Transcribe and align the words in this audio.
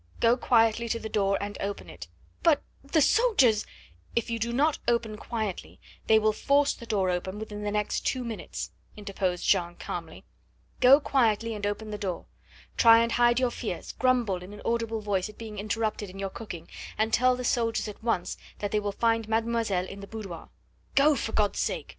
"Go 0.19 0.35
quietly 0.35 0.89
to 0.89 0.99
the 0.99 1.09
door 1.09 1.37
and 1.39 1.59
open 1.61 1.87
it." 1.87 2.07
"But 2.41 2.63
the 2.83 3.03
soldiers" 3.03 3.67
"If 4.15 4.31
you 4.31 4.39
do 4.39 4.51
not 4.51 4.79
open 4.87 5.15
quietly 5.15 5.79
they 6.07 6.17
will 6.17 6.33
force 6.33 6.73
the 6.73 6.87
door 6.87 7.11
open 7.11 7.37
within 7.37 7.61
the 7.61 7.69
next 7.69 7.99
two 8.03 8.23
minutes," 8.23 8.71
interposed 8.97 9.45
Jeanne 9.45 9.75
calmly. 9.75 10.23
"Go 10.79 10.99
quietly 10.99 11.53
and 11.53 11.67
open 11.67 11.91
the 11.91 11.99
door. 11.99 12.25
Try 12.77 12.97
and 13.03 13.11
hide 13.11 13.39
your 13.39 13.51
fears, 13.51 13.91
grumble 13.91 14.41
in 14.41 14.53
an 14.53 14.61
audible 14.65 15.01
voice 15.01 15.29
at 15.29 15.37
being 15.37 15.59
interrupted 15.59 16.09
in 16.09 16.17
your 16.17 16.31
cooking, 16.31 16.67
and 16.97 17.13
tell 17.13 17.35
the 17.35 17.43
soldiers 17.43 17.87
at 17.87 18.01
once 18.01 18.37
that 18.57 18.71
they 18.71 18.79
will 18.79 18.91
find 18.91 19.29
mademoiselle 19.29 19.85
in 19.85 19.99
the 19.99 20.07
boudoir. 20.07 20.49
Go, 20.95 21.15
for 21.15 21.31
God's 21.31 21.59
sake!" 21.59 21.89